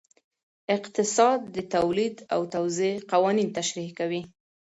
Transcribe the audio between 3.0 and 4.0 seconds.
قوانین تشریح